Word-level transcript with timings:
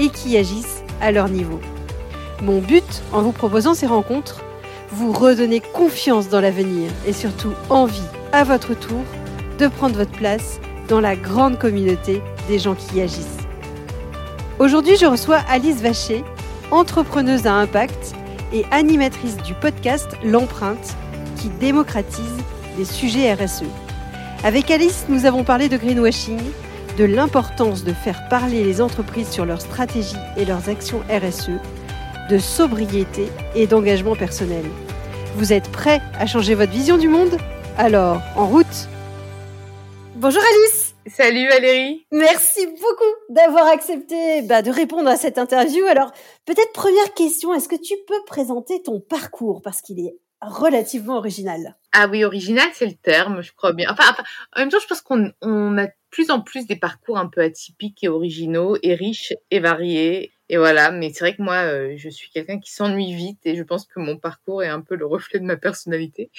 et 0.00 0.08
qui 0.08 0.36
agissent 0.36 0.82
à 1.00 1.12
leur 1.12 1.28
niveau. 1.28 1.60
Mon 2.42 2.60
but 2.60 3.02
en 3.12 3.22
vous 3.22 3.32
proposant 3.32 3.74
ces 3.74 3.86
rencontres, 3.86 4.42
vous 4.92 5.12
redonner 5.12 5.60
confiance 5.60 6.28
dans 6.28 6.40
l'avenir 6.40 6.90
et 7.06 7.12
surtout 7.12 7.52
envie, 7.68 8.00
à 8.32 8.42
votre 8.44 8.74
tour, 8.74 9.02
de 9.58 9.68
prendre 9.68 9.96
votre 9.96 10.10
place 10.12 10.58
dans 10.88 11.00
la 11.00 11.14
grande 11.14 11.58
communauté 11.58 12.22
des 12.48 12.58
gens 12.58 12.74
qui 12.74 13.00
agissent. 13.00 13.46
Aujourd'hui, 14.58 14.96
je 14.96 15.06
reçois 15.06 15.40
Alice 15.48 15.80
Vacher, 15.82 16.24
entrepreneuse 16.70 17.46
à 17.46 17.54
impact 17.54 18.14
et 18.52 18.64
animatrice 18.70 19.36
du 19.38 19.54
podcast 19.54 20.08
L'empreinte 20.24 20.96
qui 21.36 21.48
démocratise 21.60 22.36
les 22.78 22.84
sujets 22.84 23.32
RSE. 23.34 23.64
Avec 24.44 24.70
Alice, 24.70 25.04
nous 25.08 25.26
avons 25.26 25.44
parlé 25.44 25.68
de 25.68 25.76
greenwashing, 25.76 26.40
de 27.00 27.06
l'importance 27.06 27.82
de 27.82 27.94
faire 27.94 28.28
parler 28.28 28.62
les 28.62 28.82
entreprises 28.82 29.30
sur 29.30 29.46
leurs 29.46 29.62
stratégies 29.62 30.18
et 30.36 30.44
leurs 30.44 30.68
actions 30.68 31.00
RSE, 31.08 31.52
de 32.28 32.36
sobriété 32.36 33.28
et 33.54 33.66
d'engagement 33.66 34.14
personnel. 34.14 34.66
Vous 35.36 35.54
êtes 35.54 35.72
prêts 35.72 36.02
à 36.18 36.26
changer 36.26 36.54
votre 36.54 36.72
vision 36.72 36.98
du 36.98 37.08
monde? 37.08 37.38
Alors, 37.78 38.20
en 38.36 38.46
route! 38.46 38.66
Bonjour 40.16 40.42
Alice! 40.42 40.94
Salut 41.06 41.48
Valérie! 41.48 42.04
Merci 42.12 42.66
beaucoup 42.66 43.14
d'avoir 43.30 43.68
accepté 43.68 44.42
bah, 44.42 44.60
de 44.60 44.70
répondre 44.70 45.08
à 45.08 45.16
cette 45.16 45.38
interview. 45.38 45.86
Alors, 45.86 46.12
peut-être 46.44 46.72
première 46.74 47.14
question, 47.14 47.54
est-ce 47.54 47.70
que 47.70 47.80
tu 47.80 47.94
peux 48.06 48.22
présenter 48.26 48.82
ton 48.82 49.00
parcours? 49.00 49.62
Parce 49.62 49.80
qu'il 49.80 50.00
est 50.00 50.18
relativement 50.40 51.16
original. 51.18 51.76
Ah 51.92 52.08
oui, 52.08 52.24
original, 52.24 52.68
c'est 52.72 52.86
le 52.86 52.94
terme, 52.94 53.42
je 53.42 53.52
crois 53.52 53.72
bien. 53.72 53.90
Enfin, 53.90 54.14
en 54.56 54.60
même 54.60 54.70
temps, 54.70 54.78
je 54.80 54.86
pense 54.86 55.00
qu'on 55.00 55.32
on 55.42 55.78
a 55.78 55.86
de 55.86 55.92
plus 56.10 56.30
en 56.30 56.40
plus 56.40 56.66
des 56.66 56.76
parcours 56.76 57.18
un 57.18 57.28
peu 57.28 57.40
atypiques 57.40 58.02
et 58.02 58.08
originaux 58.08 58.76
et 58.82 58.94
riches 58.94 59.34
et 59.50 59.60
variés. 59.60 60.32
Et 60.52 60.56
voilà, 60.56 60.90
mais 60.90 61.12
c'est 61.12 61.20
vrai 61.20 61.36
que 61.36 61.42
moi, 61.42 61.62
euh, 61.62 61.94
je 61.96 62.08
suis 62.08 62.28
quelqu'un 62.28 62.58
qui 62.58 62.72
s'ennuie 62.72 63.14
vite 63.14 63.38
et 63.44 63.54
je 63.54 63.62
pense 63.62 63.86
que 63.86 64.00
mon 64.00 64.16
parcours 64.16 64.64
est 64.64 64.68
un 64.68 64.80
peu 64.80 64.96
le 64.96 65.06
reflet 65.06 65.38
de 65.38 65.44
ma 65.44 65.56
personnalité. 65.56 66.32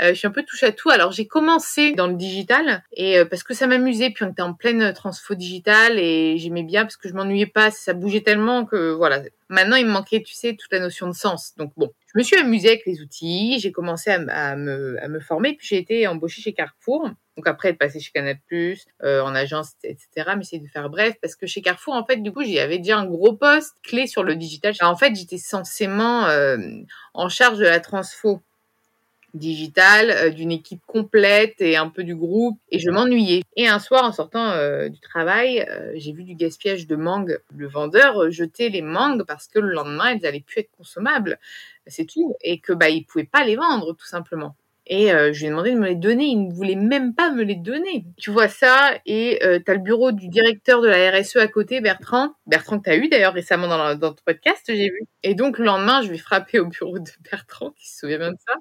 Euh, 0.00 0.08
je 0.08 0.14
suis 0.14 0.26
un 0.26 0.32
peu 0.32 0.42
touche 0.42 0.64
à 0.64 0.72
tout. 0.72 0.90
Alors 0.90 1.12
j'ai 1.12 1.28
commencé 1.28 1.92
dans 1.92 2.08
le 2.08 2.14
digital 2.14 2.82
et 2.92 3.20
euh, 3.20 3.24
parce 3.24 3.44
que 3.44 3.54
ça 3.54 3.68
m'amusait, 3.68 4.10
puis 4.10 4.24
on 4.24 4.32
était 4.32 4.42
en 4.42 4.52
pleine 4.52 4.92
transfo 4.92 5.36
digital 5.36 5.96
et 5.96 6.38
j'aimais 6.38 6.64
bien 6.64 6.82
parce 6.82 6.96
que 6.96 7.08
je 7.08 7.14
m'ennuyais 7.14 7.46
pas, 7.46 7.70
ça 7.70 7.92
bougeait 7.92 8.22
tellement 8.22 8.64
que 8.64 8.90
voilà. 8.90 9.22
Maintenant, 9.48 9.76
il 9.76 9.86
me 9.86 9.92
manquait, 9.92 10.24
tu 10.24 10.34
sais, 10.34 10.56
toute 10.56 10.72
la 10.72 10.80
notion 10.80 11.06
de 11.06 11.14
sens. 11.14 11.54
Donc 11.56 11.72
bon, 11.76 11.92
je 12.12 12.18
me 12.18 12.24
suis 12.24 12.36
amusée 12.36 12.70
avec 12.70 12.82
les 12.84 13.00
outils, 13.00 13.60
j'ai 13.60 13.70
commencé 13.70 14.10
à, 14.10 14.56
me, 14.56 15.00
à 15.00 15.06
me 15.06 15.20
former, 15.20 15.54
puis 15.54 15.68
j'ai 15.68 15.78
été 15.78 16.08
embauchée 16.08 16.42
chez 16.42 16.52
Carrefour. 16.52 17.10
Donc 17.36 17.46
après 17.46 17.70
être 17.70 17.78
passée 17.78 18.00
chez 18.00 18.10
Canal+, 18.12 18.38
euh, 19.02 19.20
en 19.22 19.34
agence, 19.34 19.72
etc. 19.84 20.30
Mais 20.36 20.44
c'est 20.44 20.58
de 20.58 20.66
faire 20.66 20.88
bref 20.88 21.14
parce 21.20 21.36
que 21.36 21.46
chez 21.46 21.62
Carrefour, 21.62 21.94
en 21.94 22.04
fait, 22.04 22.16
du 22.16 22.32
coup, 22.32 22.42
j'avais 22.44 22.78
déjà 22.78 22.98
un 22.98 23.06
gros 23.06 23.34
poste 23.34 23.74
clé 23.82 24.06
sur 24.06 24.22
le 24.22 24.36
digital. 24.36 24.74
en 24.80 24.96
fait, 24.96 25.14
j'étais 25.14 25.38
censément 25.38 26.26
euh, 26.26 26.56
en 27.14 27.28
charge 27.28 27.58
de 27.58 27.64
la 27.64 27.80
transfo 27.80 28.42
digitale, 29.36 30.10
euh, 30.10 30.30
d'une 30.30 30.50
équipe 30.50 30.80
complète 30.86 31.60
et 31.60 31.76
un 31.76 31.88
peu 31.88 32.04
du 32.04 32.16
groupe, 32.16 32.58
et 32.70 32.78
je 32.78 32.90
m'ennuyais. 32.90 33.42
Et 33.56 33.68
un 33.68 33.78
soir, 33.78 34.04
en 34.04 34.12
sortant 34.12 34.50
euh, 34.50 34.88
du 34.88 35.00
travail, 35.00 35.60
euh, 35.68 35.92
j'ai 35.94 36.12
vu 36.12 36.24
du 36.24 36.34
gaspillage 36.34 36.86
de 36.86 36.96
mangue. 36.96 37.38
Le 37.54 37.68
vendeur 37.68 38.30
jetait 38.30 38.68
les 38.68 38.82
mangues 38.82 39.24
parce 39.24 39.46
que 39.46 39.58
le 39.58 39.70
lendemain, 39.70 40.08
elles 40.08 40.26
allaient 40.26 40.40
plus 40.40 40.60
être 40.60 40.70
consommables. 40.76 41.38
C'est 41.86 42.06
tout. 42.06 42.34
Et 42.40 42.58
que 42.58 42.72
bah, 42.72 42.88
il 42.88 43.04
pouvait 43.04 43.24
pas 43.24 43.44
les 43.44 43.56
vendre, 43.56 43.94
tout 43.94 44.06
simplement. 44.06 44.56
Et 44.88 45.12
euh, 45.12 45.32
je 45.32 45.40
lui 45.40 45.46
ai 45.46 45.50
demandé 45.50 45.72
de 45.72 45.78
me 45.78 45.88
les 45.88 45.96
donner. 45.96 46.26
Il 46.26 46.48
ne 46.48 46.52
voulait 46.52 46.76
même 46.76 47.12
pas 47.12 47.30
me 47.30 47.42
les 47.42 47.56
donner. 47.56 48.06
Tu 48.18 48.30
vois 48.30 48.46
ça, 48.48 48.92
et 49.04 49.40
euh, 49.44 49.58
tu 49.64 49.70
as 49.70 49.74
le 49.74 49.80
bureau 49.80 50.12
du 50.12 50.28
directeur 50.28 50.80
de 50.80 50.86
la 50.86 51.10
RSE 51.10 51.36
à 51.36 51.48
côté, 51.48 51.80
Bertrand. 51.80 52.34
Bertrand 52.46 52.78
que 52.78 52.84
tu 52.84 52.90
as 52.90 52.96
eu 52.96 53.08
d'ailleurs 53.08 53.34
récemment 53.34 53.66
dans, 53.66 53.98
ton 53.98 54.22
podcast, 54.24 54.62
j'ai 54.68 54.88
vu. 54.88 55.00
Et 55.24 55.34
donc 55.34 55.58
le 55.58 55.64
lendemain, 55.64 56.02
je 56.02 56.08
vais 56.10 56.18
frapper 56.18 56.60
au 56.60 56.66
bureau 56.66 57.00
de 57.00 57.10
Bertrand, 57.28 57.72
qui 57.72 57.88
se 57.88 57.98
souvient 57.98 58.18
bien 58.18 58.30
de 58.30 58.36
ça, 58.46 58.54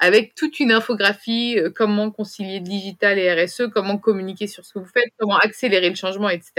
avec 0.00 0.34
toute 0.34 0.58
une 0.58 0.72
infographie, 0.72 1.58
euh, 1.58 1.70
comment 1.74 2.10
concilier 2.10 2.60
digital 2.60 3.18
et 3.18 3.44
RSE, 3.44 3.64
comment 3.74 3.98
communiquer 3.98 4.46
sur 4.46 4.64
ce 4.64 4.72
que 4.72 4.78
vous 4.78 4.86
faites, 4.86 5.12
comment 5.18 5.36
accélérer 5.36 5.90
le 5.90 5.96
changement, 5.96 6.30
etc. 6.30 6.52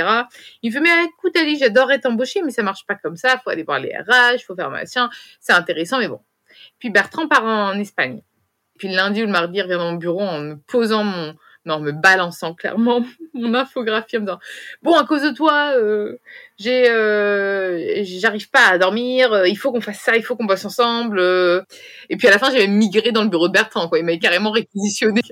Il 0.62 0.70
me 0.70 0.75
fait, 0.75 0.81
mais 0.81 1.06
écoute 1.06 1.36
Ali, 1.36 1.58
j'adorerais 1.58 2.00
t'embaucher, 2.00 2.44
mais 2.44 2.52
ça 2.52 2.62
marche 2.62 2.86
pas 2.86 2.96
comme 2.96 3.16
ça. 3.16 3.40
faut 3.44 3.50
aller 3.50 3.64
voir 3.64 3.80
les 3.80 3.90
RH, 3.90 4.44
faut 4.46 4.56
faire 4.56 4.70
machin. 4.70 5.10
C'est 5.40 5.54
intéressant, 5.54 5.98
mais 5.98 6.08
bon. 6.08 6.20
Puis 6.78 6.92
Bertrand 6.92 7.28
part 7.28 7.46
en 7.46 7.80
Espagne. 7.80 8.22
Puis 8.78 8.90
le 8.90 8.96
lundi 8.96 9.22
ou 9.22 9.26
le 9.26 9.32
mardi, 9.32 9.58
il 9.58 9.62
revient 9.62 9.76
dans 9.76 9.92
mon 9.92 9.98
bureau 9.98 10.22
en 10.22 10.40
me 10.40 10.56
posant 10.56 11.04
mon, 11.04 11.36
non, 11.66 11.80
me 11.80 11.92
balançant 11.92 12.54
clairement 12.54 13.06
mon 13.34 13.54
infographie 13.54 14.18
en 14.18 14.22
me 14.22 14.26
disant 14.26 14.40
bon 14.82 14.96
à 14.96 15.06
cause 15.06 15.22
de 15.22 15.32
toi 15.32 15.74
euh, 15.78 16.18
j'ai 16.58 16.90
euh, 16.90 18.04
j'arrive 18.04 18.50
pas 18.50 18.68
à 18.68 18.78
dormir 18.78 19.32
euh, 19.32 19.48
il 19.48 19.58
faut 19.58 19.72
qu'on 19.72 19.82
fasse 19.82 20.00
ça 20.00 20.18
il 20.18 20.24
faut 20.24 20.36
qu'on 20.36 20.46
bosse 20.46 20.66
ensemble 20.66 21.20
euh. 21.20 21.62
et 22.10 22.18
puis 22.18 22.28
à 22.28 22.32
la 22.32 22.40
fin 22.40 22.52
j'avais 22.52 22.68
migré 22.68 23.12
dans 23.12 23.24
le 23.24 23.30
bureau 23.30 23.48
de 23.48 23.54
Bertrand 23.54 23.88
quoi. 23.88 24.00
Il 24.00 24.06
m'avait 24.06 24.20
carrément 24.20 24.52
réquisitionné. 24.52 25.22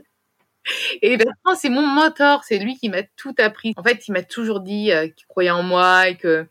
Et 1.02 1.18
Bertrand 1.18 1.56
c'est 1.56 1.70
mon 1.70 1.86
mentor 1.86 2.44
c'est 2.44 2.60
lui 2.60 2.78
qui 2.78 2.88
m'a 2.90 3.02
tout 3.18 3.34
appris. 3.40 3.74
En 3.78 3.84
fait 3.84 4.08
il 4.08 4.12
m'a 4.12 4.22
toujours 4.22 4.62
dit 4.62 4.92
qu'il 5.18 5.28
croyait 5.28 5.50
en 5.50 5.64
moi 5.64 6.08
et 6.08 6.16
que 6.16 6.46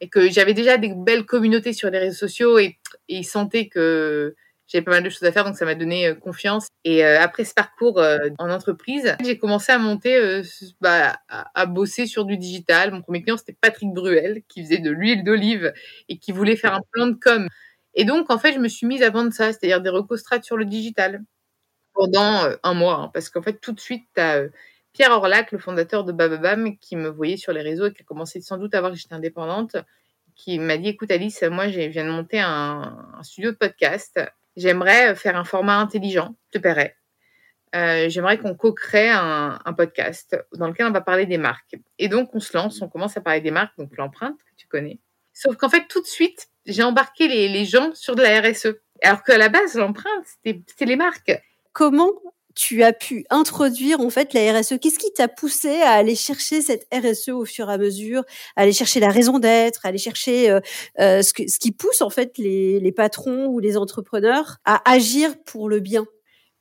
et 0.00 0.08
que 0.08 0.30
j'avais 0.30 0.52
déjà 0.52 0.76
des 0.76 0.92
belles 0.94 1.24
communautés 1.24 1.72
sur 1.72 1.88
les 1.88 1.98
réseaux 1.98 2.18
sociaux 2.18 2.58
et, 2.58 2.76
et 3.08 3.16
il 3.16 3.24
sentait 3.24 3.68
que 3.68 4.34
j'avais 4.66 4.84
pas 4.84 4.92
mal 4.92 5.02
de 5.02 5.10
choses 5.10 5.24
à 5.24 5.32
faire, 5.32 5.44
donc 5.44 5.56
ça 5.56 5.64
m'a 5.64 5.74
donné 5.74 6.06
euh, 6.06 6.14
confiance. 6.14 6.68
Et 6.84 7.04
euh, 7.04 7.20
après 7.20 7.44
ce 7.44 7.54
parcours 7.54 7.98
euh, 8.00 8.28
en 8.38 8.50
entreprise, 8.50 9.16
j'ai 9.22 9.38
commencé 9.38 9.72
à 9.72 9.78
monter, 9.78 10.42
bah, 10.80 11.16
à, 11.28 11.66
bosser 11.66 12.06
sur 12.06 12.24
du 12.24 12.36
digital. 12.38 12.92
Mon 12.92 13.02
premier 13.02 13.22
client, 13.22 13.36
c'était 13.36 13.56
Patrick 13.60 13.92
Bruel, 13.92 14.42
qui 14.48 14.62
faisait 14.62 14.78
de 14.78 14.90
l'huile 14.90 15.24
d'olive 15.24 15.72
et 16.08 16.18
qui 16.18 16.32
voulait 16.32 16.56
faire 16.56 16.74
un 16.74 16.80
plan 16.92 17.06
de 17.06 17.14
com. 17.14 17.48
Et 17.94 18.04
donc, 18.04 18.30
en 18.30 18.38
fait, 18.38 18.52
je 18.54 18.58
me 18.58 18.68
suis 18.68 18.86
mise 18.86 19.02
à 19.02 19.10
vendre 19.10 19.32
ça, 19.32 19.52
c'est-à-dire 19.52 19.80
des 19.80 19.90
recostrates 19.90 20.44
sur 20.44 20.56
le 20.56 20.64
digital 20.64 21.22
pendant 21.94 22.48
un 22.62 22.74
mois. 22.74 22.96
Hein, 22.96 23.10
parce 23.14 23.30
qu'en 23.30 23.42
fait, 23.42 23.60
tout 23.60 23.72
de 23.72 23.80
suite, 23.80 24.04
tu 24.14 24.20
as 24.20 24.44
Pierre 24.92 25.12
Orlac, 25.12 25.52
le 25.52 25.58
fondateur 25.58 26.04
de 26.04 26.12
Bababam, 26.12 26.76
qui 26.78 26.96
me 26.96 27.08
voyait 27.08 27.36
sur 27.36 27.52
les 27.52 27.62
réseaux 27.62 27.86
et 27.86 27.92
qui 27.92 28.02
a 28.02 28.04
commencé 28.04 28.40
sans 28.40 28.58
doute 28.58 28.74
à 28.74 28.80
voir 28.80 28.92
que 28.92 28.98
j'étais 28.98 29.14
indépendante, 29.14 29.76
qui 30.34 30.58
m'a 30.58 30.76
dit, 30.78 30.88
écoute 30.88 31.10
Alice, 31.10 31.42
moi, 31.50 31.68
je 31.68 31.80
viens 31.80 32.04
de 32.04 32.10
monter 32.10 32.40
un, 32.40 33.14
un 33.16 33.22
studio 33.22 33.52
de 33.52 33.56
podcast 33.56 34.20
J'aimerais 34.56 35.12
euh, 35.12 35.14
faire 35.14 35.36
un 35.36 35.44
format 35.44 35.78
intelligent, 35.78 36.36
je 36.46 36.58
te 36.58 36.62
paierais. 36.62 36.96
Euh, 37.74 38.08
j'aimerais 38.08 38.38
qu'on 38.38 38.54
co-crée 38.54 39.10
un, 39.10 39.58
un, 39.64 39.72
podcast 39.72 40.36
dans 40.52 40.68
lequel 40.68 40.86
on 40.86 40.92
va 40.92 41.00
parler 41.00 41.26
des 41.26 41.38
marques. 41.38 41.74
Et 41.98 42.06
donc, 42.08 42.32
on 42.34 42.40
se 42.40 42.56
lance, 42.56 42.80
on 42.82 42.88
commence 42.88 43.16
à 43.16 43.20
parler 43.20 43.40
des 43.40 43.50
marques, 43.50 43.76
donc 43.76 43.96
l'empreinte 43.96 44.38
que 44.38 44.54
tu 44.56 44.68
connais. 44.68 45.00
Sauf 45.32 45.56
qu'en 45.56 45.68
fait, 45.68 45.88
tout 45.88 46.00
de 46.00 46.06
suite, 46.06 46.48
j'ai 46.66 46.84
embarqué 46.84 47.26
les, 47.26 47.48
les, 47.48 47.64
gens 47.64 47.92
sur 47.94 48.14
de 48.14 48.22
la 48.22 48.40
RSE. 48.40 48.78
Alors 49.02 49.24
qu'à 49.24 49.38
la 49.38 49.48
base, 49.48 49.74
l'empreinte, 49.74 50.24
c'était 50.44 50.84
les 50.84 50.94
marques. 50.94 51.32
Comment 51.72 52.12
tu 52.54 52.82
as 52.82 52.92
pu 52.92 53.24
introduire 53.30 54.00
en 54.00 54.10
fait 54.10 54.32
la 54.32 54.58
RSE 54.58 54.74
Qu'est-ce 54.80 54.98
qui 54.98 55.12
t'a 55.12 55.28
poussé 55.28 55.80
à 55.82 55.92
aller 55.92 56.14
chercher 56.14 56.62
cette 56.62 56.86
RSE 56.92 57.30
au 57.30 57.44
fur 57.44 57.68
et 57.68 57.72
à 57.72 57.78
mesure, 57.78 58.24
aller 58.56 58.72
chercher 58.72 59.00
la 59.00 59.10
raison 59.10 59.38
d'être, 59.38 59.84
à 59.84 59.88
aller 59.88 59.98
chercher 59.98 60.50
euh, 60.50 60.60
euh, 61.00 61.22
ce, 61.22 61.32
qui 61.32 61.72
pousse 61.72 62.00
en 62.00 62.10
fait 62.10 62.38
les, 62.38 62.80
les, 62.80 62.92
patrons 62.92 63.46
ou 63.46 63.58
les 63.58 63.76
entrepreneurs 63.76 64.58
à 64.64 64.88
agir 64.90 65.34
pour 65.44 65.68
le 65.68 65.80
bien? 65.80 66.06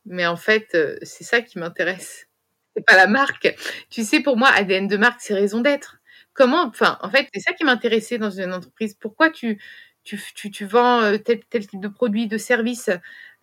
Mais 0.05 0.25
en 0.25 0.35
fait, 0.35 0.69
euh, 0.75 0.97
c'est 1.03 1.23
ça 1.23 1.41
qui 1.41 1.59
m'intéresse. 1.59 2.27
C'est 2.75 2.85
pas 2.85 2.95
la 2.95 3.07
marque. 3.07 3.55
Tu 3.89 4.03
sais, 4.03 4.19
pour 4.19 4.35
moi, 4.35 4.49
ADN 4.49 4.87
de 4.87 4.97
marque, 4.97 5.21
c'est 5.21 5.33
raison 5.33 5.61
d'être. 5.61 5.97
Comment, 6.33 6.65
enfin, 6.65 6.97
en 7.01 7.09
fait, 7.11 7.27
c'est 7.33 7.39
ça 7.39 7.53
qui 7.53 7.63
m'intéressait 7.63 8.17
dans 8.17 8.31
une 8.31 8.51
entreprise. 8.51 8.95
Pourquoi 8.99 9.29
tu 9.29 9.61
tu, 10.03 10.65
vends 10.65 11.01
euh, 11.01 11.17
tel, 11.17 11.39
type 11.67 11.79
de 11.79 11.87
produit, 11.87 12.27
de 12.27 12.37
service, 12.37 12.89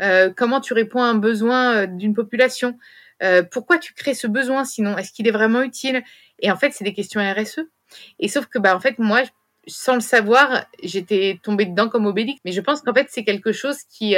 euh, 0.03 0.33
comment 0.35 0.61
tu 0.61 0.75
réponds 0.75 1.03
à 1.03 1.07
un 1.07 1.15
besoin 1.15 1.75
euh, 1.75 1.87
d'une 1.87 2.15
population, 2.15 2.79
pourquoi 3.51 3.77
tu 3.77 3.93
crées 3.93 4.15
ce 4.15 4.27
besoin 4.27 4.65
sinon, 4.65 4.97
est-ce 4.97 5.13
qu'il 5.13 5.29
est 5.29 5.31
vraiment 5.31 5.61
utile? 5.61 6.03
Et 6.39 6.51
en 6.51 6.57
fait, 6.57 6.71
c'est 6.71 6.85
des 6.85 6.95
questions 6.95 7.21
RSE. 7.21 7.61
Et 8.19 8.29
sauf 8.29 8.47
que, 8.47 8.59
bah, 8.59 8.75
en 8.75 8.81
fait, 8.81 8.99
moi, 8.99 9.21
sans 9.67 9.93
le 9.93 10.01
savoir, 10.01 10.65
j'étais 10.83 11.39
tombée 11.43 11.67
dedans 11.67 11.91
comme 11.91 12.07
Obélix. 12.07 12.41
Mais 12.47 12.53
je 12.53 12.63
pense 12.63 12.81
qu'en 12.81 12.95
fait, 12.95 13.09
c'est 13.11 13.25
quelque 13.25 13.53
chose 13.53 13.83
qui, 13.91 14.17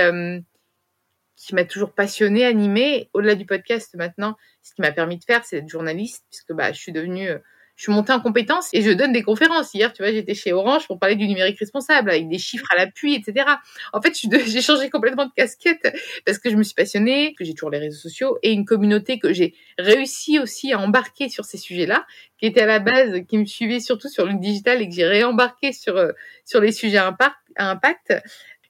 qui 1.34 1.54
m'a 1.56 1.64
toujours 1.64 1.94
passionnée, 1.94 2.44
animée. 2.44 3.10
Au-delà 3.12 3.34
du 3.34 3.44
podcast, 3.44 3.92
maintenant, 3.96 4.36
ce 4.62 4.72
qui 4.72 4.82
m'a 4.82 4.92
permis 4.92 5.18
de 5.18 5.24
faire, 5.24 5.44
c'est 5.44 5.56
d'être 5.56 5.68
journaliste, 5.68 6.24
puisque 6.30 6.52
bah, 6.52 6.70
je 6.70 6.78
suis 6.78 6.92
devenue 6.92 7.28
je 7.76 7.84
suis 7.84 7.92
montée 7.92 8.12
en 8.12 8.20
compétence 8.20 8.68
et 8.72 8.82
je 8.82 8.90
donne 8.90 9.12
des 9.12 9.22
conférences. 9.22 9.72
Hier, 9.74 9.92
tu 9.92 10.02
vois, 10.02 10.12
j'étais 10.12 10.34
chez 10.34 10.52
Orange 10.52 10.86
pour 10.86 10.98
parler 10.98 11.16
du 11.16 11.26
numérique 11.26 11.58
responsable 11.58 12.10
avec 12.10 12.28
des 12.28 12.38
chiffres 12.38 12.66
à 12.70 12.76
l'appui, 12.76 13.14
etc. 13.14 13.46
En 13.92 14.00
fait, 14.00 14.14
j'ai 14.46 14.60
changé 14.60 14.90
complètement 14.90 15.26
de 15.26 15.32
casquette 15.34 15.92
parce 16.26 16.38
que 16.38 16.50
je 16.50 16.56
me 16.56 16.62
suis 16.62 16.74
passionnée, 16.74 17.34
que 17.34 17.44
j'ai 17.44 17.54
toujours 17.54 17.70
les 17.70 17.78
réseaux 17.78 17.98
sociaux 17.98 18.38
et 18.42 18.52
une 18.52 18.64
communauté 18.64 19.18
que 19.18 19.32
j'ai 19.32 19.54
réussi 19.78 20.38
aussi 20.38 20.72
à 20.72 20.78
embarquer 20.78 21.28
sur 21.28 21.44
ces 21.44 21.56
sujets-là, 21.58 22.06
qui 22.38 22.46
était 22.46 22.62
à 22.62 22.66
la 22.66 22.78
base, 22.78 23.22
qui 23.28 23.38
me 23.38 23.46
suivait 23.46 23.80
surtout 23.80 24.08
sur 24.08 24.26
le 24.26 24.34
digital 24.34 24.82
et 24.82 24.88
que 24.88 24.94
j'ai 24.94 25.06
réembarqué 25.06 25.72
sur, 25.72 25.96
euh, 25.96 26.12
sur 26.44 26.60
les 26.60 26.72
sujets 26.72 26.98
à 26.98 27.16
impact. 27.56 28.14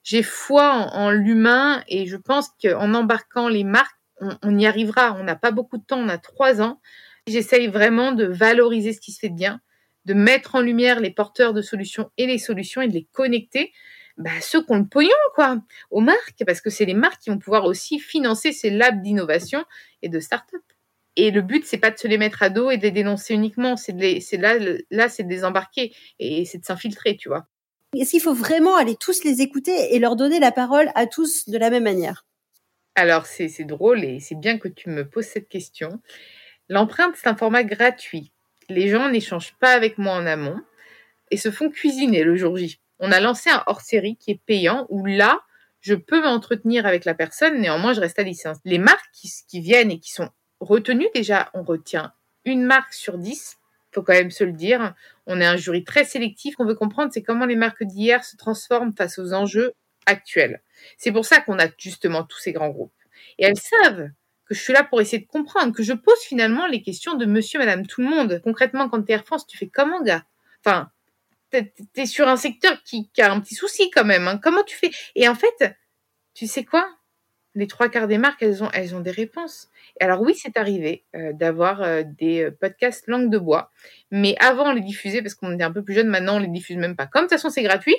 J'ai 0.03 0.23
foi 0.23 0.71
en, 0.71 1.11
l'humain 1.11 1.83
et 1.87 2.07
je 2.07 2.17
pense 2.17 2.49
qu'en 2.61 2.93
embarquant 2.93 3.47
les 3.47 3.63
marques, 3.63 3.97
on, 4.19 4.35
on 4.43 4.57
y 4.57 4.65
arrivera. 4.65 5.15
On 5.19 5.23
n'a 5.23 5.35
pas 5.35 5.51
beaucoup 5.51 5.77
de 5.77 5.83
temps, 5.83 5.99
on 5.99 6.09
a 6.09 6.17
trois 6.17 6.61
ans. 6.61 6.79
J'essaye 7.27 7.67
vraiment 7.67 8.11
de 8.11 8.25
valoriser 8.25 8.93
ce 8.93 8.99
qui 8.99 9.11
se 9.11 9.19
fait 9.19 9.29
de 9.29 9.35
bien, 9.35 9.61
de 10.05 10.13
mettre 10.13 10.55
en 10.55 10.61
lumière 10.61 10.99
les 10.99 11.11
porteurs 11.11 11.53
de 11.53 11.61
solutions 11.61 12.11
et 12.17 12.27
les 12.27 12.37
solutions 12.37 12.81
et 12.81 12.87
de 12.87 12.93
les 12.93 13.07
connecter 13.11 13.71
bah, 14.17 14.41
ceux 14.41 14.63
qui 14.63 14.71
ont 14.71 14.77
le 14.77 14.85
pognon, 14.85 15.09
quoi, 15.33 15.61
aux 15.89 16.01
marques, 16.01 16.43
parce 16.45 16.61
que 16.61 16.69
c'est 16.69 16.85
les 16.85 16.93
marques 16.93 17.21
qui 17.21 17.29
vont 17.29 17.39
pouvoir 17.39 17.65
aussi 17.65 17.99
financer 17.99 18.51
ces 18.51 18.69
labs 18.69 19.01
d'innovation 19.01 19.63
et 20.01 20.09
de 20.09 20.19
start-up. 20.19 20.61
Et 21.15 21.31
le 21.31 21.41
but, 21.41 21.65
c'est 21.65 21.77
pas 21.77 21.91
de 21.91 21.97
se 21.97 22.07
les 22.07 22.17
mettre 22.17 22.43
à 22.43 22.49
dos 22.49 22.71
et 22.71 22.77
de 22.77 22.83
les 22.83 22.91
dénoncer 22.91 23.33
uniquement, 23.33 23.75
c'est 23.75 23.93
là, 24.37 24.55
là, 24.89 25.09
c'est 25.09 25.23
de 25.23 25.29
les 25.29 25.45
embarquer 25.45 25.95
et 26.19 26.45
c'est 26.45 26.57
de 26.57 26.65
s'infiltrer, 26.65 27.17
tu 27.17 27.29
vois. 27.29 27.47
Est-ce 27.95 28.11
qu'il 28.11 28.21
faut 28.21 28.33
vraiment 28.33 28.75
aller 28.75 28.95
tous 28.95 29.23
les 29.23 29.41
écouter 29.41 29.95
et 29.95 29.99
leur 29.99 30.15
donner 30.15 30.39
la 30.39 30.51
parole 30.51 30.89
à 30.95 31.05
tous 31.05 31.47
de 31.49 31.57
la 31.57 31.69
même 31.69 31.83
manière? 31.83 32.25
Alors, 32.95 33.25
c'est 33.25 33.63
drôle 33.63 34.03
et 34.03 34.19
c'est 34.19 34.39
bien 34.39 34.57
que 34.57 34.67
tu 34.67 34.89
me 34.89 35.07
poses 35.07 35.25
cette 35.25 35.49
question. 35.49 35.99
L'empreinte, 36.69 37.15
c'est 37.15 37.27
un 37.27 37.35
format 37.35 37.63
gratuit. 37.63 38.31
Les 38.69 38.89
gens 38.89 39.09
n'échangent 39.09 39.55
pas 39.59 39.73
avec 39.73 39.97
moi 39.97 40.13
en 40.13 40.25
amont 40.25 40.59
et 41.31 41.37
se 41.37 41.51
font 41.51 41.69
cuisiner 41.69 42.23
le 42.23 42.35
jour 42.35 42.57
J. 42.57 42.79
On 42.99 43.11
a 43.11 43.19
lancé 43.19 43.49
un 43.49 43.63
hors-série 43.67 44.15
qui 44.15 44.31
est 44.31 44.41
payant 44.45 44.85
où 44.89 45.05
là, 45.05 45.41
je 45.81 45.95
peux 45.95 46.21
m'entretenir 46.21 46.85
avec 46.85 47.03
la 47.03 47.13
personne, 47.13 47.59
néanmoins, 47.59 47.93
je 47.93 47.99
reste 47.99 48.19
à 48.19 48.23
licence. 48.23 48.57
Les 48.63 48.77
marques 48.77 49.11
qui, 49.11 49.59
viennent 49.59 49.91
et 49.91 49.99
qui 49.99 50.13
sont 50.13 50.29
retenues, 50.61 51.09
déjà, 51.13 51.49
on 51.53 51.63
retient 51.63 52.13
une 52.45 52.63
marque 52.63 52.93
sur 52.93 53.17
dix, 53.17 53.57
faut 53.91 54.01
quand 54.01 54.13
même 54.13 54.31
se 54.31 54.43
le 54.43 54.53
dire. 54.53 54.95
On 55.27 55.41
est 55.41 55.45
un 55.45 55.57
jury 55.57 55.83
très 55.83 56.05
sélectif. 56.05 56.55
qu'on 56.55 56.65
veut 56.65 56.75
comprendre, 56.75 57.11
c'est 57.13 57.23
comment 57.23 57.45
les 57.45 57.55
marques 57.55 57.83
d'hier 57.83 58.23
se 58.23 58.37
transforment 58.37 58.93
face 58.97 59.19
aux 59.19 59.33
enjeux 59.33 59.73
actuels. 60.05 60.61
C'est 60.97 61.11
pour 61.11 61.25
ça 61.25 61.41
qu'on 61.41 61.59
a 61.59 61.67
justement 61.77 62.23
tous 62.23 62.39
ces 62.39 62.53
grands 62.53 62.69
groupes. 62.69 62.93
Et 63.37 63.45
elles 63.45 63.57
savent 63.57 64.09
que 64.53 64.59
je 64.59 64.63
suis 64.63 64.73
là 64.73 64.83
pour 64.83 65.01
essayer 65.01 65.19
de 65.19 65.27
comprendre, 65.27 65.73
que 65.73 65.83
je 65.83 65.93
pose 65.93 66.19
finalement 66.19 66.67
les 66.67 66.81
questions 66.81 67.15
de 67.15 67.25
monsieur, 67.25 67.59
madame, 67.59 67.85
tout 67.87 68.01
le 68.01 68.07
monde. 68.07 68.39
Concrètement, 68.43 68.87
quand 68.87 69.01
tu 69.03 69.11
es 69.11 69.15
Air 69.15 69.25
France, 69.25 69.47
tu 69.47 69.57
fais 69.57 69.67
comment, 69.67 70.01
gars? 70.01 70.23
Enfin, 70.63 70.91
tu 71.51 71.71
es 71.95 72.05
sur 72.05 72.27
un 72.27 72.37
secteur 72.37 72.81
qui, 72.83 73.09
a 73.19 73.31
un 73.31 73.39
petit 73.39 73.55
souci 73.55 73.89
quand 73.89 74.05
même. 74.05 74.27
Hein. 74.27 74.39
Comment 74.41 74.63
tu 74.63 74.77
fais? 74.77 74.91
Et 75.15 75.27
en 75.27 75.35
fait, 75.35 75.75
tu 76.33 76.47
sais 76.47 76.63
quoi? 76.63 76.87
Les 77.55 77.67
trois 77.67 77.89
quarts 77.89 78.07
des 78.07 78.17
marques, 78.17 78.41
elles 78.41 78.63
ont, 78.63 78.69
elles 78.73 78.95
ont 78.95 78.99
des 78.99 79.11
réponses. 79.11 79.69
Alors 79.99 80.21
oui, 80.21 80.33
c'est 80.35 80.57
arrivé 80.57 81.05
euh, 81.15 81.33
d'avoir 81.33 81.83
euh, 81.83 82.03
des 82.03 82.45
euh, 82.45 82.51
podcasts 82.51 83.07
langue 83.07 83.29
de 83.29 83.37
bois, 83.37 83.71
mais 84.09 84.35
avant 84.39 84.69
on 84.69 84.73
les 84.73 84.81
diffusait 84.81 85.21
parce 85.21 85.35
qu'on 85.35 85.53
était 85.53 85.63
un 85.63 85.71
peu 85.71 85.83
plus 85.83 85.93
jeune. 85.93 86.07
Maintenant, 86.07 86.37
on 86.37 86.39
les 86.39 86.47
diffuse 86.47 86.77
même 86.77 86.95
pas. 86.95 87.05
Comme 87.05 87.23
de 87.23 87.25
toute 87.25 87.37
façon, 87.37 87.51
c'est 87.51 87.61
gratuit. 87.61 87.95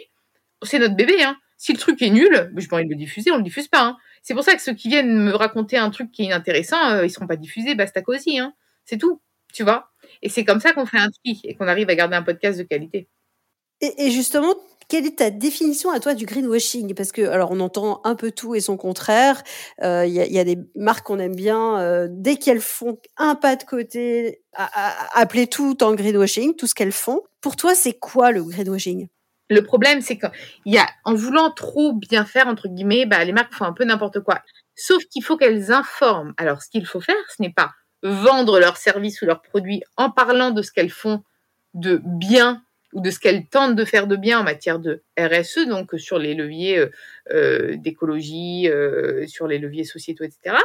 C'est 0.63 0.81
notre 0.81 0.97
bébé. 0.97 1.23
Hein. 1.23 1.37
Si 1.57 1.73
le 1.73 1.79
truc 1.79 2.03
est 2.03 2.11
nul, 2.11 2.53
je 2.57 2.69
pas 2.69 2.77
envie 2.77 2.87
de 2.87 2.91
le 2.91 2.97
diffuser, 2.97 3.31
on 3.31 3.37
le 3.37 3.43
diffuse 3.43 3.69
pas. 3.69 3.83
Hein. 3.83 3.97
C'est 4.23 4.35
pour 4.35 4.43
ça 4.43 4.55
que 4.55 4.63
ceux 4.63 4.75
qui 4.75 4.89
viennent 4.89 5.13
me 5.13 5.35
raconter 5.35 5.77
un 5.77 5.91
truc 5.91 6.11
qui 6.11 6.23
est 6.23 6.27
inintéressant, 6.27 6.91
euh, 6.91 7.05
ils 7.05 7.11
seront 7.11 7.27
pas 7.27 7.37
diffusés, 7.37 7.75
basta 7.75 8.03
cosy, 8.03 8.39
hein. 8.39 8.55
C'est 8.85 8.99
tout, 8.99 9.21
tu 9.53 9.63
vois. 9.63 9.91
Et 10.23 10.29
c'est 10.29 10.45
comme 10.45 10.61
ça 10.61 10.73
qu'on 10.73 10.87
fait 10.87 10.99
un 10.99 11.11
tri 11.11 11.41
et 11.45 11.55
qu'on 11.55 11.69
arrive 11.69 11.89
à 11.91 11.95
garder 11.95 12.17
un 12.17 12.23
podcast 12.23 12.59
de 12.59 12.65
qualité. 12.65 13.09
Et, 13.81 14.11
justement, 14.11 14.55
quelle 14.89 15.07
est 15.07 15.19
ta 15.19 15.31
définition 15.31 15.91
à 15.91 16.01
toi 16.01 16.15
du 16.15 16.27
greenwashing? 16.27 16.95
Parce 16.95 17.13
que, 17.13 17.23
alors, 17.23 17.51
on 17.51 17.61
entend 17.61 18.01
un 18.05 18.15
peu 18.15 18.31
tout 18.31 18.55
et 18.55 18.61
son 18.61 18.77
contraire. 18.77 19.43
Euh, 19.83 20.07
il 20.07 20.13
y, 20.13 20.39
a, 20.39 20.45
des 20.45 20.59
marques 20.75 21.07
qu'on 21.07 21.19
aime 21.19 21.35
bien. 21.35 21.81
Euh, 21.81 22.09
dès 22.11 22.37
qu'elles 22.37 22.61
font 22.61 22.99
un 23.17 23.35
pas 23.35 23.57
de 23.57 23.65
côté, 23.65 24.43
appeler 24.55 25.47
tout 25.47 25.83
en 25.83 25.95
greenwashing, 25.95 26.55
tout 26.57 26.67
ce 26.67 26.75
qu'elles 26.75 26.93
font. 26.93 27.23
Pour 27.41 27.57
toi, 27.57 27.75
c'est 27.75 27.95
quoi 27.99 28.31
le 28.31 28.43
greenwashing? 28.43 29.09
Le 29.51 29.63
problème, 29.63 30.01
c'est 30.01 30.19
qu'il 30.19 30.31
y 30.67 30.79
a, 30.79 30.87
en 31.05 31.15
voulant 31.15 31.51
trop 31.51 31.93
bien 31.93 32.25
faire, 32.25 32.49
entre 32.49 32.69
guillemets, 32.69 33.07
bah, 33.07 33.25
les 33.25 33.33
marques 33.33 33.55
font 33.55 33.65
un 33.65 33.73
peu 33.73 33.85
n'importe 33.85 34.21
quoi. 34.21 34.41
Sauf 34.75 35.05
qu'il 35.05 35.23
faut 35.23 35.37
qu'elles 35.37 35.73
informent. 35.73 36.35
Alors, 36.37 36.63
ce 36.63 36.71
qu'il 36.71 36.87
faut 36.87 37.01
faire, 37.01 37.17
ce 37.37 37.43
n'est 37.43 37.53
pas 37.53 37.73
vendre 38.03 38.59
leurs 38.59 38.77
services 38.77 39.23
ou 39.23 39.27
leurs 39.27 39.43
produits 39.43 39.83
en 39.97 40.11
parlant 40.11 40.51
de 40.51 40.63
ce 40.63 40.73
qu'elles 40.73 40.91
font 40.91 41.23
de 41.75 42.01
bien 42.05 42.63
ou 42.95 43.03
de 43.03 43.11
ce 43.11 43.19
qu'elles 43.19 43.47
tentent 43.47 43.77
de 43.77 43.85
faire 43.85 44.07
de 44.07 44.17
bien 44.17 44.41
en 44.41 44.45
matière 44.45 44.79
de 44.79 45.03
RSE, 45.19 45.67
donc 45.69 45.93
sur 45.99 46.19
les 46.19 46.35
leviers 46.35 46.79
euh, 46.79 46.91
euh, 47.33 47.77
d'écologie, 47.77 48.69
euh, 48.69 49.27
sur 49.27 49.47
les 49.47 49.59
leviers 49.59 49.85
sociétaux, 49.85 50.25
etc 50.25 50.57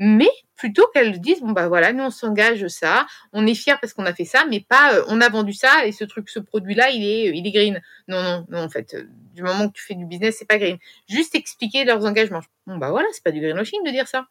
mais 0.00 0.30
plutôt 0.56 0.86
qu'elles 0.92 1.20
disent 1.20 1.42
bon 1.42 1.52
bah 1.52 1.68
voilà 1.68 1.92
nous 1.92 2.04
on 2.04 2.10
s'engage 2.10 2.66
ça 2.68 3.06
on 3.34 3.46
est 3.46 3.54
fier 3.54 3.78
parce 3.78 3.92
qu'on 3.92 4.06
a 4.06 4.14
fait 4.14 4.24
ça 4.24 4.46
mais 4.48 4.60
pas 4.66 4.94
euh, 4.94 5.04
on 5.08 5.20
a 5.20 5.28
vendu 5.28 5.52
ça 5.52 5.84
et 5.86 5.92
ce 5.92 6.04
truc 6.04 6.30
ce 6.30 6.38
produit 6.38 6.74
là 6.74 6.88
il 6.90 7.04
est 7.04 7.36
il 7.36 7.46
est 7.46 7.50
green. 7.52 7.82
Non 8.08 8.22
non 8.22 8.46
non 8.48 8.62
en 8.62 8.70
fait 8.70 8.94
euh, 8.94 9.04
du 9.34 9.42
moment 9.42 9.68
que 9.68 9.74
tu 9.74 9.84
fais 9.84 9.94
du 9.94 10.06
business 10.06 10.36
c'est 10.38 10.48
pas 10.48 10.58
green. 10.58 10.78
Juste 11.06 11.34
expliquer 11.34 11.84
leurs 11.84 12.04
engagements. 12.06 12.40
Bon 12.66 12.78
bah 12.78 12.90
voilà 12.90 13.08
c'est 13.12 13.22
pas 13.22 13.30
du 13.30 13.40
greenwashing 13.40 13.84
de 13.84 13.90
dire 13.90 14.08
ça. 14.08 14.26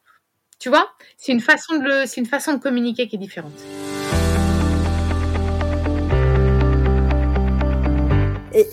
Tu 0.59 0.69
vois? 0.69 0.91
C'est 1.17 1.31
une 1.31 1.39
façon 1.39 1.77
de 1.77 2.05
c'est 2.07 2.19
une 2.19 2.27
façon 2.27 2.53
de 2.53 2.59
communiquer 2.59 3.07
qui 3.07 3.17
est 3.17 3.19
différente 3.19 3.53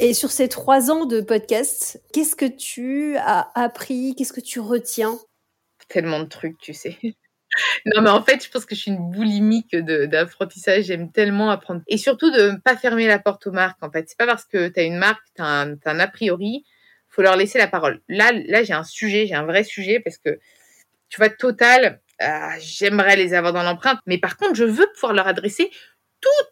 Et, 0.01 0.15
sur 0.15 0.33
ces 0.33 0.49
trois 0.49 0.91
ans 0.91 1.07
de 1.07 1.21
podcast, 1.21 2.03
qu'est-ce 2.13 2.35
que 2.35 2.47
tu 2.47 3.17
as 3.19 3.49
appris? 3.55 4.17
Qu'est-ce 4.17 4.33
que 4.33 4.41
tu 4.41 4.59
retiens? 4.59 5.17
Tellement 5.89 6.19
de 6.19 6.25
trucs, 6.25 6.59
tu 6.59 6.75
sais. 6.75 6.99
non, 7.87 8.03
mais 8.03 8.11
en 8.11 8.21
fait, 8.21 8.45
je 8.45 8.51
pense 8.51 8.65
que 8.65 8.75
je 8.75 8.81
suis 8.81 8.91
une 8.91 9.11
boulimique 9.13 9.77
d'apprentissage. 9.77 10.85
J'aime 10.87 11.13
tellement 11.13 11.51
apprendre. 11.51 11.83
Et 11.87 11.99
surtout 11.99 12.33
de 12.33 12.51
ne 12.51 12.57
pas 12.57 12.77
fermer 12.77 13.07
la 13.07 13.21
porte 13.21 13.47
aux 13.47 13.53
marques, 13.53 13.81
en 13.81 13.91
fait. 13.91 14.07
C'est 14.09 14.19
pas 14.19 14.27
parce 14.27 14.45
que 14.45 14.67
tu 14.67 14.81
as 14.81 14.83
une 14.83 14.97
marque, 14.97 15.23
tu 15.37 15.43
as, 15.43 15.61
un 15.85 16.01
a 16.01 16.09
priori, 16.09 16.65
faut 17.09 17.23
leur 17.23 17.37
laisser 17.37 17.59
la 17.59 17.69
parole. 17.69 18.03
Là, 18.09 18.33
là 18.33 18.65
j'ai 18.65 18.73
un 18.73 18.85
sujet, 18.85 19.27
j'ai 19.29 19.37
un 19.37 19.47
vrai 19.47 19.63
sujet 19.63 20.01
parce 20.01 20.19
que, 20.19 20.41
tu 21.11 21.19
vois, 21.19 21.29
Total, 21.29 22.01
euh, 22.23 22.27
j'aimerais 22.59 23.15
les 23.15 23.35
avoir 23.35 23.53
dans 23.53 23.63
l'empreinte. 23.63 24.01
Mais 24.07 24.19
par 24.19 24.37
contre, 24.37 24.57
je 24.57 24.65
veux 24.65 24.87
pouvoir 24.95 25.13
leur 25.13 25.29
adresser 25.29 25.71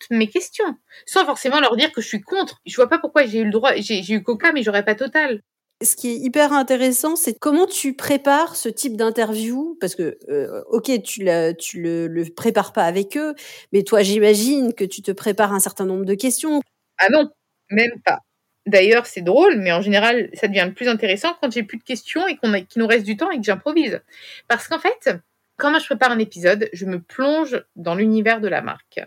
toutes 0.00 0.16
mes 0.16 0.28
questions, 0.28 0.76
sans 1.06 1.24
forcément 1.24 1.60
leur 1.60 1.76
dire 1.76 1.92
que 1.92 2.00
je 2.00 2.08
suis 2.08 2.20
contre. 2.20 2.60
Je 2.66 2.76
vois 2.76 2.88
pas 2.88 2.98
pourquoi 2.98 3.26
j'ai 3.26 3.40
eu 3.40 3.44
le 3.44 3.50
droit, 3.50 3.72
j'ai 3.76 4.02
eu 4.12 4.22
Coca, 4.22 4.52
mais 4.52 4.62
j'aurais 4.62 4.84
pas 4.84 4.94
Total. 4.94 5.40
Ce 5.82 5.96
qui 5.96 6.08
est 6.10 6.16
hyper 6.16 6.52
intéressant, 6.52 7.16
c'est 7.16 7.38
comment 7.38 7.66
tu 7.66 7.94
prépares 7.94 8.54
ce 8.56 8.68
type 8.68 8.96
d'interview, 8.96 9.76
parce 9.80 9.96
que 9.96 10.18
euh, 10.28 10.62
ok, 10.70 11.02
tu, 11.02 11.28
tu 11.58 11.82
le, 11.82 12.06
le 12.06 12.24
prépares 12.32 12.72
pas 12.72 12.84
avec 12.84 13.16
eux, 13.16 13.34
mais 13.72 13.82
toi, 13.82 14.02
j'imagine 14.02 14.72
que 14.72 14.84
tu 14.84 15.02
te 15.02 15.10
prépares 15.10 15.52
un 15.52 15.58
certain 15.58 15.84
nombre 15.84 16.04
de 16.04 16.14
questions. 16.14 16.60
Ah 16.98 17.08
non, 17.10 17.28
même 17.70 18.00
pas. 18.04 18.20
D'ailleurs, 18.66 19.06
c'est 19.06 19.20
drôle, 19.20 19.58
mais 19.58 19.72
en 19.72 19.82
général, 19.82 20.30
ça 20.32 20.48
devient 20.48 20.64
le 20.66 20.74
plus 20.74 20.88
intéressant 20.88 21.36
quand 21.40 21.52
j'ai 21.52 21.64
plus 21.64 21.76
de 21.76 21.82
questions 21.82 22.26
et 22.26 22.36
qu'on 22.36 22.52
qu'il 22.52 22.80
nous 22.80 22.86
reste 22.86 23.04
du 23.04 23.16
temps 23.16 23.30
et 23.30 23.36
que 23.36 23.44
j'improvise. 23.44 24.00
Parce 24.48 24.68
qu'en 24.68 24.78
fait, 24.78 25.10
quand 25.58 25.70
moi 25.70 25.78
je 25.78 25.86
prépare 25.86 26.12
un 26.12 26.18
épisode, 26.18 26.68
je 26.72 26.86
me 26.86 27.00
plonge 27.00 27.62
dans 27.76 27.94
l'univers 27.94 28.40
de 28.40 28.48
la 28.48 28.62
marque. 28.62 29.00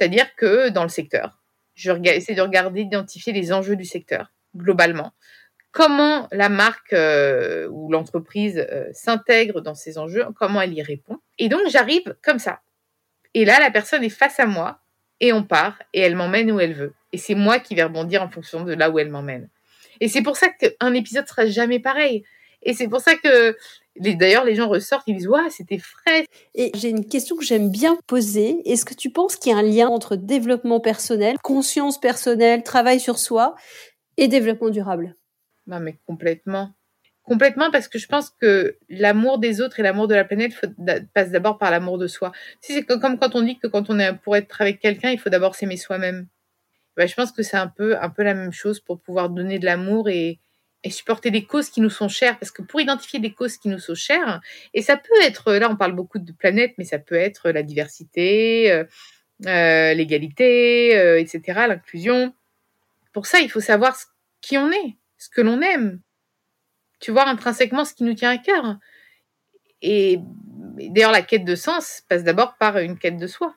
C'est-à-dire 0.00 0.34
que 0.34 0.70
dans 0.70 0.82
le 0.82 0.88
secteur, 0.88 1.42
je 1.74 1.92
essaie 2.08 2.34
de 2.34 2.40
regarder, 2.40 2.84
d'identifier 2.84 3.34
les 3.34 3.52
enjeux 3.52 3.76
du 3.76 3.84
secteur 3.84 4.32
globalement 4.56 5.12
comment 5.72 6.28
la 6.32 6.48
marque 6.48 6.92
euh, 6.92 7.68
ou 7.68 7.90
l'entreprise 7.92 8.66
euh, 8.70 8.88
s'intègre 8.92 9.60
dans 9.60 9.74
ces 9.74 9.98
enjeux, 9.98 10.24
comment 10.36 10.60
elle 10.60 10.74
y 10.74 10.82
répond. 10.82 11.18
Et 11.38 11.48
donc 11.48 11.60
j'arrive 11.68 12.16
comme 12.22 12.38
ça. 12.38 12.60
Et 13.34 13.44
là, 13.44 13.60
la 13.60 13.70
personne 13.70 14.02
est 14.02 14.08
face 14.08 14.40
à 14.40 14.46
moi 14.46 14.80
et 15.20 15.32
on 15.32 15.44
part 15.44 15.78
et 15.92 16.00
elle 16.00 16.16
m'emmène 16.16 16.50
où 16.50 16.58
elle 16.58 16.74
veut. 16.74 16.94
Et 17.12 17.18
c'est 17.18 17.34
moi 17.34 17.60
qui 17.60 17.74
vais 17.74 17.84
rebondir 17.84 18.22
en 18.22 18.28
fonction 18.28 18.64
de 18.64 18.72
là 18.72 18.90
où 18.90 18.98
elle 18.98 19.10
m'emmène. 19.10 19.48
Et 20.00 20.08
c'est 20.08 20.22
pour 20.22 20.36
ça 20.36 20.48
qu'un 20.48 20.94
épisode 20.94 21.28
sera 21.28 21.46
jamais 21.46 21.78
pareil. 21.78 22.24
Et 22.62 22.74
c'est 22.74 22.88
pour 22.88 23.00
ça 23.00 23.14
que 23.14 23.56
D'ailleurs, 24.00 24.44
les 24.44 24.54
gens 24.54 24.68
ressortent, 24.68 25.06
ils 25.06 25.16
disent 25.16 25.28
Waouh, 25.28 25.50
c'était 25.50 25.78
frais. 25.78 26.26
Et 26.54 26.72
j'ai 26.74 26.88
une 26.88 27.06
question 27.06 27.36
que 27.36 27.44
j'aime 27.44 27.70
bien 27.70 27.98
poser. 28.06 28.62
Est-ce 28.64 28.86
que 28.86 28.94
tu 28.94 29.10
penses 29.10 29.36
qu'il 29.36 29.52
y 29.52 29.54
a 29.54 29.58
un 29.58 29.62
lien 29.62 29.88
entre 29.88 30.16
développement 30.16 30.80
personnel, 30.80 31.36
conscience 31.42 32.00
personnelle, 32.00 32.62
travail 32.62 32.98
sur 32.98 33.18
soi 33.18 33.54
et 34.16 34.26
développement 34.26 34.70
durable? 34.70 35.16
Non, 35.66 35.80
mais 35.80 35.98
complètement. 36.06 36.72
Complètement 37.24 37.70
parce 37.70 37.88
que 37.88 37.98
je 37.98 38.06
pense 38.06 38.30
que 38.30 38.78
l'amour 38.88 39.38
des 39.38 39.60
autres 39.60 39.78
et 39.78 39.82
l'amour 39.82 40.08
de 40.08 40.14
la 40.14 40.24
planète 40.24 40.52
passe 41.12 41.30
d'abord 41.30 41.58
par 41.58 41.70
l'amour 41.70 41.98
de 41.98 42.06
soi. 42.06 42.32
Tu 42.62 42.72
c'est 42.72 42.84
comme 42.84 43.18
quand 43.18 43.34
on 43.34 43.42
dit 43.42 43.58
que 43.58 43.66
quand 43.66 43.90
on 43.90 43.98
est 43.98 44.14
pour 44.14 44.34
être 44.34 44.62
avec 44.62 44.80
quelqu'un, 44.80 45.10
il 45.10 45.18
faut 45.18 45.30
d'abord 45.30 45.54
s'aimer 45.54 45.76
soi-même. 45.76 46.26
Ben, 46.96 47.06
je 47.06 47.14
pense 47.14 47.32
que 47.32 47.42
c'est 47.42 47.58
un 47.58 47.68
peu, 47.68 47.96
un 48.00 48.08
peu 48.08 48.22
la 48.22 48.34
même 48.34 48.52
chose 48.52 48.80
pour 48.80 49.00
pouvoir 49.00 49.28
donner 49.28 49.58
de 49.58 49.66
l'amour 49.66 50.08
et, 50.08 50.40
et 50.82 50.90
supporter 50.90 51.30
des 51.30 51.44
causes 51.44 51.68
qui 51.68 51.80
nous 51.80 51.90
sont 51.90 52.08
chères. 52.08 52.38
Parce 52.38 52.50
que 52.50 52.62
pour 52.62 52.80
identifier 52.80 53.18
des 53.18 53.32
causes 53.32 53.56
qui 53.56 53.68
nous 53.68 53.78
sont 53.78 53.94
chères, 53.94 54.40
et 54.74 54.82
ça 54.82 54.96
peut 54.96 55.20
être, 55.22 55.52
là 55.54 55.70
on 55.70 55.76
parle 55.76 55.92
beaucoup 55.92 56.18
de 56.18 56.32
planète, 56.32 56.74
mais 56.78 56.84
ça 56.84 56.98
peut 56.98 57.16
être 57.16 57.50
la 57.50 57.62
diversité, 57.62 58.70
euh, 58.70 58.84
euh, 59.46 59.94
l'égalité, 59.94 60.96
euh, 60.98 61.18
etc., 61.20 61.42
l'inclusion. 61.68 62.34
Pour 63.12 63.26
ça, 63.26 63.40
il 63.40 63.50
faut 63.50 63.60
savoir 63.60 63.96
qui 64.40 64.56
on 64.56 64.70
est, 64.70 64.96
ce 65.18 65.28
que 65.28 65.40
l'on 65.40 65.60
aime. 65.60 66.00
Tu 67.00 67.10
vois 67.10 67.26
intrinsèquement 67.28 67.84
ce 67.84 67.94
qui 67.94 68.04
nous 68.04 68.14
tient 68.14 68.30
à 68.30 68.38
cœur. 68.38 68.76
Et 69.82 70.18
d'ailleurs, 70.78 71.12
la 71.12 71.22
quête 71.22 71.44
de 71.44 71.54
sens 71.54 72.02
passe 72.08 72.24
d'abord 72.24 72.56
par 72.56 72.78
une 72.78 72.98
quête 72.98 73.16
de 73.16 73.26
soi. 73.26 73.54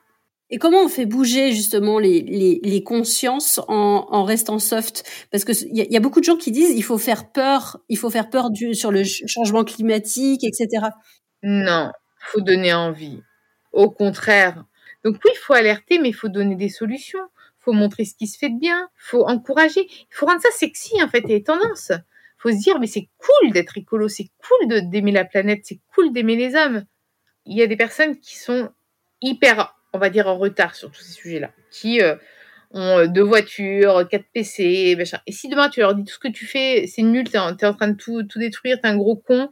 Et 0.54 0.56
comment 0.56 0.84
on 0.84 0.88
fait 0.88 1.04
bouger 1.04 1.50
justement 1.50 1.98
les, 1.98 2.20
les, 2.62 2.82
consciences 2.84 3.60
en, 3.66 4.22
restant 4.22 4.60
soft? 4.60 5.02
Parce 5.32 5.44
que 5.44 5.50
il 5.50 5.92
y, 5.92 5.96
a 5.96 6.00
beaucoup 6.00 6.20
de 6.20 6.24
gens 6.24 6.36
qui 6.36 6.52
disent 6.52 6.70
il 6.70 6.84
faut 6.84 6.96
faire 6.96 7.32
peur, 7.32 7.80
il 7.88 7.98
faut 7.98 8.08
faire 8.08 8.30
peur 8.30 8.50
sur 8.72 8.92
le 8.92 9.02
changement 9.02 9.64
climatique, 9.64 10.44
etc. 10.44 10.90
Non, 11.42 11.90
faut 12.20 12.40
donner 12.40 12.72
envie. 12.72 13.20
Au 13.72 13.90
contraire. 13.90 14.64
Donc 15.02 15.16
oui, 15.24 15.32
il 15.34 15.38
faut 15.38 15.54
alerter, 15.54 15.98
mais 15.98 16.10
il 16.10 16.14
faut 16.14 16.28
donner 16.28 16.54
des 16.54 16.68
solutions. 16.68 17.26
Il 17.58 17.64
faut 17.64 17.72
montrer 17.72 18.04
ce 18.04 18.14
qui 18.14 18.28
se 18.28 18.38
fait 18.38 18.50
de 18.50 18.60
bien. 18.60 18.88
Il 18.94 19.08
faut 19.10 19.26
encourager. 19.26 19.88
Il 19.90 20.14
faut 20.14 20.26
rendre 20.26 20.40
ça 20.40 20.52
sexy 20.52 21.02
en 21.02 21.08
fait 21.08 21.28
et 21.30 21.42
tendance. 21.42 21.90
Il 21.90 22.38
faut 22.38 22.52
se 22.52 22.62
dire 22.62 22.78
mais 22.78 22.86
c'est 22.86 23.08
cool 23.18 23.50
d'être 23.50 23.76
écolo, 23.76 24.06
c'est 24.06 24.30
cool 24.46 24.88
d'aimer 24.88 25.10
la 25.10 25.24
planète, 25.24 25.62
c'est 25.64 25.80
cool 25.92 26.12
d'aimer 26.12 26.36
les 26.36 26.54
hommes. 26.54 26.84
Il 27.44 27.58
y 27.58 27.62
a 27.62 27.66
des 27.66 27.76
personnes 27.76 28.20
qui 28.20 28.38
sont 28.38 28.70
hyper 29.20 29.74
on 29.94 29.98
va 29.98 30.10
dire, 30.10 30.26
en 30.26 30.36
retard 30.36 30.74
sur 30.74 30.90
tous 30.90 31.02
ces 31.02 31.12
sujets-là, 31.12 31.50
qui 31.70 32.02
euh, 32.02 32.16
ont 32.72 32.98
euh, 32.98 33.06
deux 33.06 33.22
voitures, 33.22 34.06
quatre 34.08 34.26
PC, 34.34 34.96
machin. 34.96 35.20
Et 35.26 35.32
si 35.32 35.48
demain 35.48 35.68
tu 35.70 35.80
leur 35.80 35.94
dis 35.94 36.04
tout 36.04 36.14
ce 36.14 36.18
que 36.18 36.28
tu 36.28 36.46
fais, 36.46 36.86
c'est 36.86 37.02
nul, 37.02 37.30
t'es 37.30 37.38
en, 37.38 37.56
es 37.56 37.64
en 37.64 37.74
train 37.74 37.88
de 37.88 37.96
tout, 37.96 38.24
tout 38.24 38.38
détruire, 38.38 38.80
t'es 38.80 38.88
un 38.88 38.96
gros 38.96 39.16
con, 39.16 39.50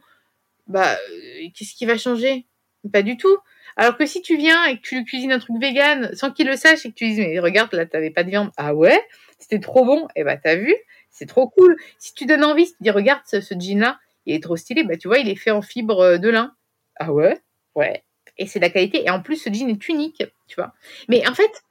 bah, 0.67 0.97
euh, 1.11 1.47
qu'est-ce 1.55 1.73
qui 1.75 1.85
va 1.85 1.97
changer? 1.97 2.45
Pas 2.91 3.01
du 3.01 3.17
tout. 3.17 3.37
Alors 3.77 3.97
que 3.97 4.05
si 4.05 4.21
tu 4.21 4.37
viens 4.37 4.65
et 4.65 4.77
que 4.77 4.81
tu 4.81 4.95
lui 4.95 5.05
cuisines 5.05 5.31
un 5.31 5.39
truc 5.39 5.55
vegan 5.59 6.13
sans 6.13 6.31
qu'il 6.31 6.47
le 6.47 6.57
sache 6.57 6.85
et 6.85 6.89
que 6.89 6.95
tu 6.95 7.07
dis 7.09 7.19
mais 7.19 7.39
regarde 7.39 7.73
là 7.73 7.85
t'avais 7.85 8.11
pas 8.11 8.23
de 8.23 8.29
viande. 8.29 8.51
Ah 8.57 8.75
ouais? 8.75 9.01
C'était 9.39 9.59
trop 9.59 9.85
bon. 9.85 10.05
Et 10.15 10.21
eh 10.21 10.23
bah 10.25 10.37
t'as 10.37 10.55
vu? 10.55 10.75
C'est 11.09 11.25
trop 11.27 11.49
cool. 11.49 11.77
Si 11.97 12.13
tu 12.13 12.25
donnes 12.25 12.43
envie 12.43 12.65
si 12.67 12.73
tu 12.75 12.83
dis 12.83 12.91
regarde 12.91 13.21
ce, 13.25 13.39
ce 13.41 13.53
jean 13.57 13.79
là 13.79 13.99
il 14.25 14.35
est 14.35 14.43
trop 14.43 14.57
stylé 14.57 14.83
bah 14.83 14.97
tu 14.97 15.07
vois 15.07 15.19
il 15.19 15.29
est 15.29 15.35
fait 15.35 15.51
en 15.51 15.61
fibre 15.61 16.17
de 16.17 16.29
lin. 16.29 16.53
Ah 16.97 17.13
ouais? 17.13 17.39
Ouais 17.75 18.03
et 18.37 18.47
c'est 18.47 18.59
de 18.59 18.65
la 18.65 18.69
qualité. 18.69 19.03
Et 19.05 19.09
en 19.09 19.21
plus, 19.21 19.37
ce 19.37 19.49
jean 19.51 19.69
est 19.69 19.87
unique, 19.87 20.23
tu 20.47 20.55
vois. 20.55 20.73
Mais 21.09 21.27
en 21.27 21.33
fait, 21.33 21.63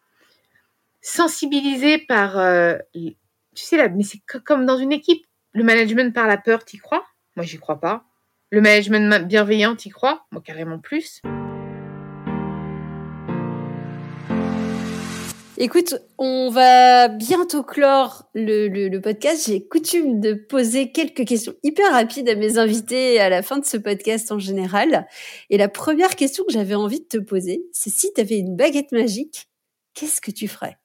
sensibiliser 1.00 1.98
par, 1.98 2.38
euh, 2.38 2.76
tu 2.94 3.14
sais 3.54 3.76
là, 3.76 3.88
mais 3.88 4.04
c'est 4.04 4.20
comme 4.44 4.66
dans 4.66 4.78
une 4.78 4.92
équipe. 4.92 5.24
Le 5.52 5.64
management 5.64 6.14
par 6.14 6.26
la 6.26 6.38
peur, 6.38 6.64
t'y 6.64 6.78
crois? 6.78 7.04
Moi, 7.36 7.44
j'y 7.44 7.58
crois 7.58 7.78
pas. 7.78 8.04
Le 8.50 8.60
management 8.60 9.26
bienveillant, 9.26 9.76
t'y 9.76 9.90
crois? 9.90 10.26
Moi, 10.30 10.42
carrément 10.42 10.78
plus. 10.78 11.20
Écoute, 15.64 15.94
on 16.18 16.50
va 16.50 17.06
bientôt 17.06 17.62
clore 17.62 18.28
le, 18.34 18.98
podcast. 18.98 19.46
J'ai 19.46 19.64
coutume 19.64 20.18
de 20.18 20.34
poser 20.34 20.90
quelques 20.90 21.24
questions 21.24 21.54
hyper 21.62 21.92
rapides 21.92 22.28
à 22.28 22.34
mes 22.34 22.58
invités 22.58 23.20
à 23.20 23.28
la 23.28 23.42
fin 23.42 23.58
de 23.58 23.64
ce 23.64 23.76
podcast 23.76 24.32
en 24.32 24.40
général. 24.40 25.06
Et 25.50 25.58
la 25.58 25.68
première 25.68 26.16
question 26.16 26.42
que 26.44 26.52
j'avais 26.52 26.74
envie 26.74 26.98
de 26.98 27.06
te 27.06 27.18
poser, 27.18 27.62
c'est 27.70 27.90
si 27.90 28.12
tu 28.12 28.20
avais 28.20 28.38
une 28.38 28.56
baguette 28.56 28.90
magique, 28.90 29.46
qu'est-ce 29.94 30.20
que 30.20 30.32
tu 30.32 30.48
ferais? 30.48 30.78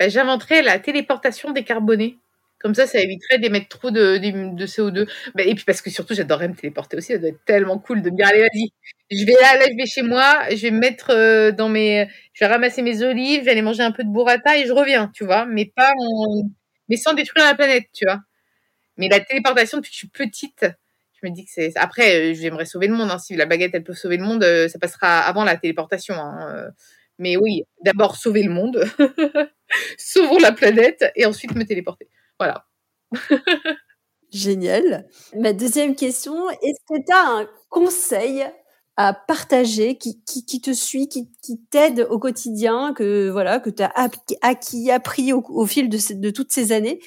Ben, 0.00 0.10
J'inventerais 0.10 0.60
la 0.62 0.80
téléportation 0.80 1.52
décarbonée. 1.52 2.18
Comme 2.58 2.74
ça, 2.74 2.86
ça 2.86 2.98
éviterait 3.00 3.38
d'émettre 3.38 3.68
trop 3.68 3.90
de, 3.90 4.16
de, 4.16 4.66
CO2. 4.66 5.08
Bah, 5.34 5.42
et 5.42 5.54
puis 5.54 5.64
parce 5.64 5.82
que 5.82 5.90
surtout, 5.90 6.14
j'adorerais 6.14 6.48
me 6.48 6.54
téléporter 6.54 6.96
aussi. 6.96 7.12
Ça 7.12 7.18
doit 7.18 7.28
être 7.28 7.44
tellement 7.44 7.78
cool 7.78 8.00
de 8.02 8.10
me 8.10 8.16
dire, 8.16 8.26
allez, 8.26 8.40
vas-y, 8.40 8.70
je 9.10 9.26
vais 9.26 9.32
là, 9.32 9.60
je 9.60 9.76
vais 9.76 9.86
chez 9.86 10.02
moi, 10.02 10.42
je 10.50 10.62
vais 10.62 10.70
me 10.70 10.78
mettre 10.78 11.10
euh, 11.10 11.52
dans 11.52 11.68
mes... 11.68 12.08
Je 12.32 12.44
vais 12.44 12.50
ramasser 12.50 12.82
mes 12.82 13.02
olives, 13.02 13.40
je 13.40 13.44
vais 13.44 13.50
aller 13.50 13.62
manger 13.62 13.82
un 13.82 13.92
peu 13.92 14.04
de 14.04 14.08
burrata 14.08 14.56
et 14.56 14.66
je 14.66 14.72
reviens, 14.72 15.10
tu 15.14 15.24
vois. 15.24 15.44
Mais 15.44 15.66
pas. 15.66 15.92
Mais 16.88 16.96
sans 16.96 17.14
détruire 17.14 17.44
la 17.44 17.54
planète, 17.54 17.86
tu 17.92 18.04
vois. 18.06 18.20
Mais 18.96 19.08
la 19.08 19.20
téléportation, 19.20 19.78
depuis 19.78 19.90
que 19.90 19.94
je 19.94 19.98
suis 19.98 20.08
petite, 20.08 20.66
je 21.22 21.28
me 21.28 21.34
dis 21.34 21.44
que 21.44 21.50
c'est... 21.52 21.76
Après, 21.76 22.32
euh, 22.32 22.34
j'aimerais 22.34 22.64
sauver 22.66 22.86
le 22.86 22.94
monde. 22.94 23.10
Hein. 23.10 23.18
Si 23.18 23.36
la 23.36 23.46
baguette, 23.46 23.74
elle 23.74 23.84
peut 23.84 23.94
sauver 23.94 24.16
le 24.16 24.24
monde, 24.24 24.44
euh, 24.44 24.68
ça 24.68 24.78
passera 24.78 25.20
avant 25.20 25.44
la 25.44 25.56
téléportation. 25.56 26.14
Hein. 26.14 26.70
Mais 27.18 27.36
oui, 27.36 27.64
d'abord 27.82 28.16
sauver 28.16 28.42
le 28.42 28.50
monde, 28.50 28.84
sauvons 29.98 30.38
la 30.38 30.52
planète 30.52 31.04
et 31.16 31.26
ensuite 31.26 31.54
me 31.54 31.64
téléporter. 31.64 32.08
Voilà. 32.38 32.66
Génial. 34.32 35.08
Ma 35.36 35.52
deuxième 35.52 35.94
question, 35.94 36.50
est-ce 36.50 36.80
que 36.88 37.04
tu 37.04 37.12
as 37.12 37.40
un 37.40 37.48
conseil 37.68 38.44
à 38.96 39.12
partager 39.12 39.98
qui, 39.98 40.22
qui, 40.24 40.44
qui 40.44 40.60
te 40.60 40.72
suit, 40.72 41.08
qui, 41.08 41.30
qui 41.42 41.60
t'aide 41.70 42.06
au 42.10 42.18
quotidien, 42.18 42.94
que 42.94 43.28
voilà, 43.28 43.60
que 43.60 43.70
tu 43.70 43.82
as 43.82 43.92
acquis, 44.42 44.90
appris 44.90 45.32
au, 45.32 45.44
au 45.48 45.66
fil 45.66 45.88
de, 45.88 45.98
de 46.14 46.30
toutes 46.30 46.50
ces 46.50 46.72
années, 46.72 47.00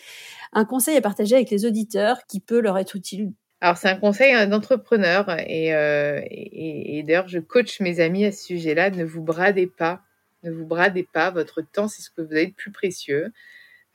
un 0.53 0.65
conseil 0.65 0.97
à 0.97 1.01
partager 1.01 1.35
avec 1.35 1.49
les 1.49 1.65
auditeurs 1.65 2.25
qui 2.27 2.39
peut 2.39 2.59
leur 2.59 2.77
être 2.77 2.95
utile? 2.95 3.33
Alors 3.61 3.77
c'est 3.77 3.89
un 3.89 3.97
conseil 3.97 4.47
d'entrepreneur 4.47 5.29
et, 5.39 5.73
euh, 5.73 6.21
et, 6.29 6.99
et 6.99 7.03
d'ailleurs 7.03 7.27
je 7.27 7.39
coach 7.39 7.81
mes 7.81 7.99
amis 7.99 8.23
à 8.23 8.31
ce 8.31 8.45
sujet-là. 8.45 8.89
Ne 8.91 9.03
vous 9.03 9.21
bradez 9.21 9.67
pas, 9.67 10.01
ne 10.43 10.51
vous 10.51 10.65
bradez 10.65 11.07
pas. 11.11 11.31
Votre 11.31 11.61
temps 11.61 11.87
c'est 11.87 12.01
ce 12.01 12.09
que 12.09 12.21
vous 12.21 12.31
avez 12.33 12.47
de 12.47 12.53
plus 12.53 12.71
précieux. 12.71 13.33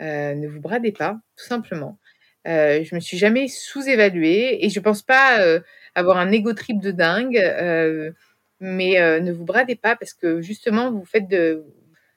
Euh, 0.03 0.35
ne 0.35 0.49
vous 0.49 0.61
bradez 0.61 0.93
pas, 0.93 1.19
tout 1.37 1.45
simplement. 1.45 1.99
Euh, 2.47 2.85
je 2.85 2.95
me 2.95 3.01
suis 3.01 3.17
jamais 3.17 3.49
sous-évaluée 3.49 4.65
et 4.65 4.69
je 4.69 4.81
pense 4.81 5.03
pas 5.03 5.41
euh, 5.41 5.61
avoir 5.95 6.19
un 6.19 6.31
ego 6.31 6.53
trip 6.53 6.81
de 6.81 6.91
dingue, 6.91 7.39
euh, 7.39 8.13
mais 8.61 9.21
ne 9.21 9.33
vous 9.33 9.45
bradez 9.45 9.77
pas 9.77 9.97
parce 9.97 10.15
que 10.15 10.41
justement 10.41 10.91
vous 10.91 11.05
faites 11.05 11.29
de 11.29 11.65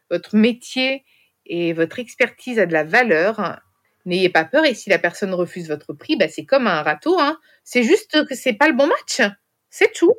votre 0.10 0.36
métier 0.36 1.04
et 1.46 1.74
votre 1.74 2.00
expertise 2.00 2.60
a 2.60 2.66
de 2.66 2.74
la 2.74 2.84
valeur. 2.84 3.62
N'ayez 4.06 4.30
pas 4.30 4.46
peur 4.46 4.66
et 4.66 4.74
si 4.74 4.90
la 4.90 5.00
personne 5.00 5.34
refuse 5.34 5.68
votre 5.68 5.94
prix, 5.94 6.16
bah 6.16 6.28
c'est 6.30 6.46
comme 6.46 6.68
un 6.68 6.82
râteau, 6.82 7.20
hein. 7.20 7.40
C'est 7.64 7.84
juste 7.84 8.26
que 8.26 8.36
c'est 8.36 8.54
pas 8.54 8.70
le 8.70 8.76
bon 8.76 8.88
match. 8.88 9.22
C'est 9.70 9.92
tout. 9.94 10.14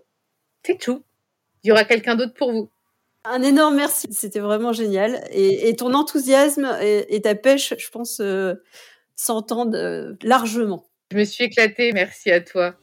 C'est 0.62 0.78
tout. 0.78 1.04
Il 1.62 1.68
y 1.68 1.72
aura 1.72 1.84
quelqu'un 1.84 2.14
d'autre 2.14 2.34
pour 2.34 2.52
vous. 2.52 2.70
Un 3.25 3.42
énorme 3.42 3.76
merci, 3.76 4.08
c'était 4.10 4.40
vraiment 4.40 4.72
génial. 4.72 5.20
Et, 5.32 5.68
et 5.68 5.76
ton 5.76 5.94
enthousiasme 5.94 6.76
et, 6.80 7.14
et, 7.14 7.20
ta 7.20 7.34
pêche, 7.34 7.75
je 7.76 7.88
pense, 7.90 8.20
euh, 8.20 8.54
s'entendent 9.16 9.75
euh, 9.75 10.14
largement. 10.22 10.87
Je 11.10 11.18
me 11.18 11.25
suis 11.25 11.44
éclatée, 11.44 11.92
merci 11.92 12.30
à 12.30 12.40
toi. 12.40 12.75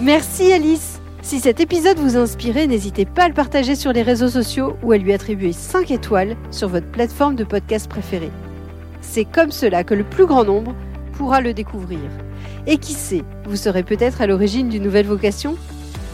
Merci 0.00 0.52
Alice. 0.52 1.00
Si 1.22 1.40
cet 1.40 1.58
épisode 1.58 1.98
vous 1.98 2.16
a 2.16 2.20
inspiré, 2.20 2.66
n'hésitez 2.66 3.04
pas 3.04 3.24
à 3.24 3.28
le 3.28 3.34
partager 3.34 3.74
sur 3.74 3.92
les 3.92 4.02
réseaux 4.02 4.28
sociaux 4.28 4.76
ou 4.82 4.92
à 4.92 4.98
lui 4.98 5.12
attribuer 5.12 5.52
5 5.52 5.90
étoiles 5.90 6.36
sur 6.52 6.68
votre 6.68 6.90
plateforme 6.90 7.34
de 7.34 7.42
podcast 7.42 7.88
préférée. 7.88 8.30
C'est 9.00 9.24
comme 9.24 9.50
cela 9.50 9.82
que 9.82 9.94
le 9.94 10.04
plus 10.04 10.26
grand 10.26 10.44
nombre 10.44 10.74
pourra 11.14 11.40
le 11.40 11.54
découvrir. 11.54 11.98
Et 12.66 12.78
qui 12.78 12.92
sait, 12.92 13.22
vous 13.44 13.56
serez 13.56 13.82
peut-être 13.82 14.20
à 14.20 14.26
l'origine 14.26 14.68
d'une 14.68 14.82
nouvelle 14.82 15.06
vocation? 15.06 15.56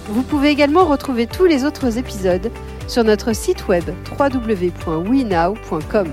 Vous 0.08 0.22
pouvez 0.22 0.48
également 0.48 0.86
retrouver 0.86 1.26
tous 1.26 1.44
les 1.44 1.64
autres 1.64 1.98
épisodes 1.98 2.50
sur 2.88 3.04
notre 3.04 3.34
site 3.34 3.68
web 3.68 3.84
www.wenow.com. 4.18 6.08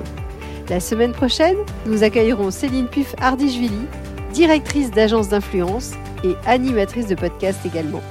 La 0.70 0.80
semaine 0.80 1.14
prochaine, 1.14 1.58
nous 1.86 2.04
accueillerons 2.04 2.52
Céline 2.52 2.88
Puf 2.88 3.16
Hardichvili, 3.20 3.88
directrice 4.34 4.92
d'agence 4.92 5.30
d'influence 5.30 5.94
et 6.24 6.36
animatrice 6.46 7.08
de 7.08 7.16
podcast 7.16 7.60
également. 7.66 8.02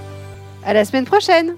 À 0.65 0.73
la 0.73 0.85
semaine 0.85 1.05
prochaine! 1.05 1.57